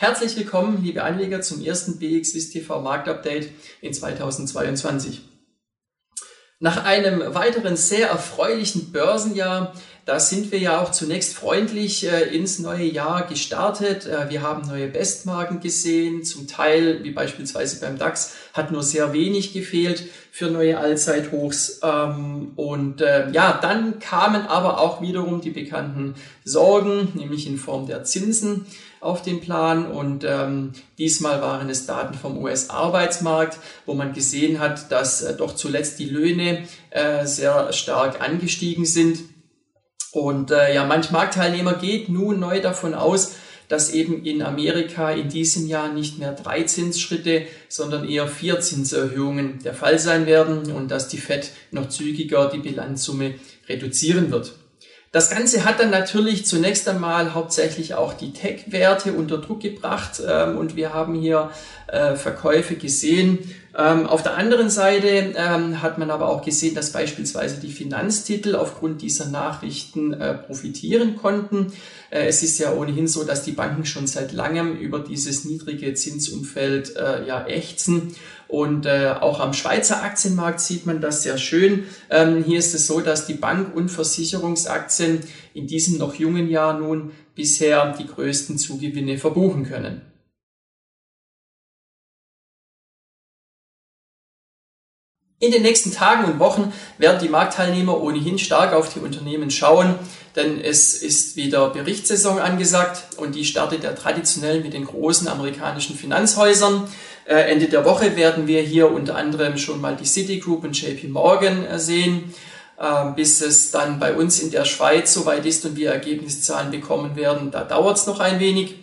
Herzlich 0.00 0.34
willkommen, 0.34 0.82
liebe 0.82 1.04
Anleger, 1.04 1.42
zum 1.42 1.62
ersten 1.62 1.98
BXWIS 1.98 2.48
TV 2.48 2.80
Marktupdate 2.80 3.50
in 3.82 3.92
2022. 3.92 5.20
Nach 6.58 6.86
einem 6.86 7.34
weiteren 7.34 7.76
sehr 7.76 8.08
erfreulichen 8.08 8.92
Börsenjahr, 8.92 9.74
da 10.06 10.18
sind 10.18 10.50
wir 10.52 10.58
ja 10.58 10.80
auch 10.80 10.90
zunächst 10.92 11.34
freundlich 11.34 12.06
äh, 12.06 12.34
ins 12.34 12.58
neue 12.58 12.84
Jahr 12.84 13.26
gestartet. 13.26 14.06
Äh, 14.06 14.30
wir 14.30 14.42
haben 14.42 14.66
neue 14.66 14.88
Bestmarken 14.88 15.60
gesehen, 15.60 16.24
zum 16.24 16.46
Teil, 16.46 17.04
wie 17.04 17.10
beispielsweise 17.10 17.80
beim 17.80 17.98
DAX, 17.98 18.34
hat 18.52 18.72
nur 18.72 18.82
sehr 18.82 19.12
wenig 19.12 19.52
gefehlt 19.52 20.04
für 20.32 20.50
neue 20.50 20.78
Allzeithochs. 20.78 21.80
Ähm, 21.82 22.52
und 22.56 23.00
äh, 23.00 23.30
ja, 23.30 23.58
dann 23.60 23.98
kamen 23.98 24.46
aber 24.46 24.80
auch 24.80 25.00
wiederum 25.02 25.40
die 25.40 25.50
bekannten 25.50 26.14
Sorgen, 26.44 27.12
nämlich 27.14 27.46
in 27.46 27.58
Form 27.58 27.86
der 27.86 28.04
Zinsen 28.04 28.66
auf 29.00 29.22
den 29.22 29.40
Plan 29.40 29.90
und 29.90 30.24
ähm, 30.24 30.72
diesmal 30.98 31.40
waren 31.40 31.70
es 31.70 31.86
Daten 31.86 32.14
vom 32.14 32.36
US-Arbeitsmarkt, 32.36 33.58
wo 33.86 33.94
man 33.94 34.12
gesehen 34.12 34.60
hat, 34.60 34.92
dass 34.92 35.22
äh, 35.22 35.34
doch 35.34 35.54
zuletzt 35.54 35.98
die 35.98 36.08
Löhne 36.08 36.64
äh, 36.90 37.24
sehr 37.24 37.72
stark 37.72 38.20
angestiegen 38.20 38.84
sind. 38.84 39.20
Und 40.12 40.50
äh, 40.50 40.74
ja, 40.74 40.84
manch 40.84 41.10
Marktteilnehmer 41.10 41.74
geht 41.74 42.08
nun 42.08 42.40
neu 42.40 42.60
davon 42.60 42.94
aus, 42.94 43.34
dass 43.68 43.90
eben 43.90 44.24
in 44.24 44.42
Amerika 44.42 45.12
in 45.12 45.28
diesem 45.28 45.68
Jahr 45.68 45.92
nicht 45.92 46.18
mehr 46.18 46.32
drei 46.32 46.64
Zinsschritte, 46.64 47.46
sondern 47.68 48.06
eher 48.06 48.26
vier 48.26 48.60
Zinserhöhungen 48.60 49.60
der 49.62 49.74
Fall 49.74 50.00
sein 50.00 50.26
werden 50.26 50.72
und 50.72 50.90
dass 50.90 51.06
die 51.06 51.18
Fed 51.18 51.50
noch 51.70 51.88
zügiger 51.88 52.50
die 52.50 52.58
Bilanzsumme 52.58 53.34
reduzieren 53.68 54.32
wird. 54.32 54.54
Das 55.12 55.30
Ganze 55.30 55.64
hat 55.64 55.80
dann 55.80 55.90
natürlich 55.90 56.46
zunächst 56.46 56.88
einmal 56.88 57.34
hauptsächlich 57.34 57.94
auch 57.94 58.12
die 58.12 58.32
Tech-Werte 58.32 59.12
unter 59.12 59.38
Druck 59.38 59.60
gebracht 59.60 60.22
ähm, 60.24 60.56
und 60.56 60.76
wir 60.76 60.94
haben 60.94 61.14
hier 61.14 61.50
äh, 61.88 62.14
Verkäufe 62.14 62.76
gesehen. 62.76 63.38
Ähm, 63.76 64.06
auf 64.06 64.22
der 64.22 64.36
anderen 64.36 64.68
Seite 64.68 65.34
ähm, 65.36 65.80
hat 65.80 65.98
man 65.98 66.10
aber 66.10 66.28
auch 66.28 66.42
gesehen, 66.42 66.74
dass 66.74 66.92
beispielsweise 66.92 67.60
die 67.60 67.70
Finanztitel 67.70 68.56
aufgrund 68.56 69.02
dieser 69.02 69.26
Nachrichten 69.26 70.12
äh, 70.12 70.34
profitieren 70.34 71.16
konnten. 71.16 71.72
Äh, 72.10 72.26
es 72.26 72.42
ist 72.42 72.58
ja 72.58 72.72
ohnehin 72.72 73.06
so, 73.06 73.24
dass 73.24 73.44
die 73.44 73.52
Banken 73.52 73.84
schon 73.84 74.06
seit 74.06 74.32
langem 74.32 74.76
über 74.76 74.98
dieses 74.98 75.44
niedrige 75.44 75.94
Zinsumfeld 75.94 76.96
äh, 76.96 77.26
ja 77.26 77.46
ächzen 77.46 78.14
und 78.50 78.84
äh, 78.84 79.14
auch 79.20 79.38
am 79.38 79.52
Schweizer 79.52 80.02
Aktienmarkt 80.02 80.58
sieht 80.58 80.84
man 80.84 81.00
das 81.00 81.22
sehr 81.22 81.38
schön. 81.38 81.84
Ähm, 82.10 82.42
hier 82.42 82.58
ist 82.58 82.74
es 82.74 82.88
so, 82.88 83.00
dass 83.00 83.26
die 83.26 83.34
Bank- 83.34 83.76
und 83.76 83.90
Versicherungsaktien 83.90 85.20
in 85.54 85.68
diesem 85.68 85.98
noch 85.98 86.16
jungen 86.16 86.48
Jahr 86.48 86.76
nun 86.76 87.12
bisher 87.36 87.94
die 87.96 88.08
größten 88.08 88.58
Zugewinne 88.58 89.18
verbuchen 89.18 89.64
können. 89.64 90.09
In 95.42 95.52
den 95.52 95.62
nächsten 95.62 95.90
Tagen 95.90 96.26
und 96.26 96.38
Wochen 96.38 96.70
werden 96.98 97.18
die 97.18 97.30
Marktteilnehmer 97.30 97.98
ohnehin 97.98 98.38
stark 98.38 98.74
auf 98.74 98.92
die 98.92 99.00
Unternehmen 99.00 99.50
schauen, 99.50 99.94
denn 100.36 100.60
es 100.60 100.92
ist 100.92 101.34
wieder 101.34 101.70
Berichtssaison 101.70 102.38
angesagt 102.38 103.16
und 103.16 103.34
die 103.34 103.46
startet 103.46 103.82
ja 103.82 103.94
traditionell 103.94 104.60
mit 104.60 104.74
den 104.74 104.84
großen 104.84 105.28
amerikanischen 105.28 105.96
Finanzhäusern. 105.96 106.86
Äh, 107.24 107.52
Ende 107.52 107.68
der 107.68 107.86
Woche 107.86 108.16
werden 108.16 108.46
wir 108.48 108.60
hier 108.60 108.92
unter 108.92 109.16
anderem 109.16 109.56
schon 109.56 109.80
mal 109.80 109.96
die 109.96 110.04
Citigroup 110.04 110.62
und 110.62 110.78
JP 110.78 111.08
Morgan 111.08 111.64
äh, 111.64 111.78
sehen, 111.78 112.34
äh, 112.78 113.10
bis 113.16 113.40
es 113.40 113.70
dann 113.70 113.98
bei 113.98 114.14
uns 114.14 114.40
in 114.40 114.50
der 114.50 114.66
Schweiz 114.66 115.14
soweit 115.14 115.46
ist 115.46 115.64
und 115.64 115.74
wir 115.74 115.90
Ergebniszahlen 115.90 116.70
bekommen 116.70 117.16
werden. 117.16 117.50
Da 117.50 117.64
dauert 117.64 117.96
es 117.96 118.06
noch 118.06 118.20
ein 118.20 118.40
wenig. 118.40 118.74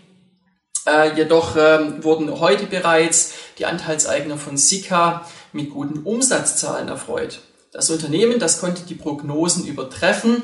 Jedoch 1.18 1.58
ähm, 1.58 2.02
wurden 2.02 2.40
heute 2.40 2.66
bereits 2.66 3.34
die 3.58 3.66
Anteilseigner 3.66 4.38
von 4.38 4.56
Sika 4.56 5.26
mit 5.54 5.72
guten 5.72 6.00
Umsatzzahlen 6.00 6.88
erfreut. 6.88 7.40
Das 7.72 7.90
Unternehmen, 7.90 8.40
das 8.40 8.60
konnte 8.60 8.84
die 8.84 8.96
Prognosen 8.96 9.66
übertreffen. 9.66 10.42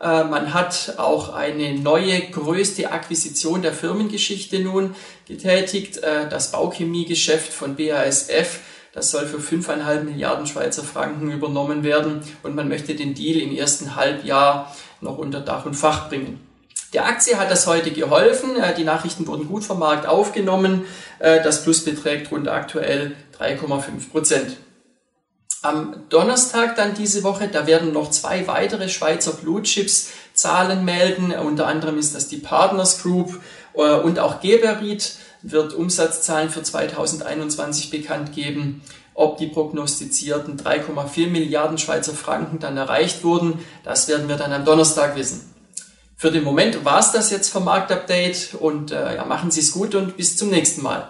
Äh, 0.00 0.24
man 0.24 0.54
hat 0.54 0.94
auch 0.98 1.34
eine 1.34 1.74
neue, 1.74 2.20
größte 2.20 2.92
Akquisition 2.92 3.62
der 3.62 3.72
Firmengeschichte 3.72 4.60
nun 4.60 4.94
getätigt. 5.26 5.98
Äh, 5.98 6.28
das 6.28 6.52
Bauchemiegeschäft 6.52 7.52
von 7.52 7.76
BASF, 7.76 8.60
das 8.92 9.10
soll 9.10 9.26
für 9.26 9.38
5,5 9.38 10.02
Milliarden 10.02 10.46
Schweizer 10.46 10.82
Franken 10.82 11.30
übernommen 11.30 11.82
werden 11.82 12.22
und 12.42 12.54
man 12.54 12.68
möchte 12.68 12.94
den 12.94 13.14
Deal 13.14 13.40
im 13.40 13.54
ersten 13.54 13.96
Halbjahr 13.96 14.74
noch 15.00 15.18
unter 15.18 15.40
Dach 15.40 15.66
und 15.66 15.74
Fach 15.74 16.08
bringen. 16.08 16.47
Der 16.94 17.06
Aktie 17.06 17.36
hat 17.38 17.50
das 17.50 17.66
heute 17.66 17.90
geholfen. 17.90 18.56
Äh, 18.56 18.74
die 18.74 18.84
Nachrichten 18.84 19.26
wurden 19.26 19.48
gut 19.48 19.64
vom 19.64 19.78
Markt 19.78 20.06
aufgenommen. 20.06 20.84
Das 21.20 21.64
Plus 21.64 21.84
beträgt 21.84 22.30
rund 22.30 22.46
aktuell 22.46 23.16
3,5 23.40 24.10
Prozent. 24.12 24.56
Am 25.62 26.04
Donnerstag 26.08 26.76
dann 26.76 26.94
diese 26.94 27.24
Woche, 27.24 27.48
da 27.48 27.66
werden 27.66 27.92
noch 27.92 28.10
zwei 28.10 28.46
weitere 28.46 28.88
Schweizer 28.88 29.32
Blue 29.32 29.62
Chips 29.62 30.10
Zahlen 30.32 30.84
melden. 30.84 31.32
Unter 31.32 31.66
anderem 31.66 31.98
ist 31.98 32.14
das 32.14 32.28
die 32.28 32.36
Partners 32.36 33.02
Group 33.02 33.40
äh, 33.74 33.94
und 33.94 34.20
auch 34.20 34.40
Geberit 34.40 35.16
wird 35.42 35.72
Umsatzzahlen 35.74 36.50
für 36.50 36.62
2021 36.62 37.90
bekannt 37.90 38.32
geben. 38.32 38.82
Ob 39.14 39.38
die 39.38 39.48
prognostizierten 39.48 40.56
3,4 40.56 41.26
Milliarden 41.26 41.76
Schweizer 41.76 42.14
Franken 42.14 42.60
dann 42.60 42.76
erreicht 42.76 43.24
wurden, 43.24 43.58
das 43.82 44.06
werden 44.06 44.28
wir 44.28 44.36
dann 44.36 44.52
am 44.52 44.64
Donnerstag 44.64 45.16
wissen. 45.16 45.57
Für 46.20 46.32
den 46.32 46.42
Moment 46.42 46.84
war 46.84 46.98
es 46.98 47.12
das 47.12 47.30
jetzt 47.30 47.48
vom 47.48 47.62
Marktupdate 47.62 48.54
und 48.58 48.90
äh, 48.90 49.14
ja, 49.14 49.24
machen 49.24 49.52
Sie 49.52 49.60
es 49.60 49.70
gut 49.70 49.94
und 49.94 50.16
bis 50.16 50.36
zum 50.36 50.50
nächsten 50.50 50.82
Mal. 50.82 51.08